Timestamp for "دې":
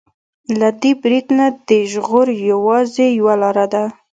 0.81-0.91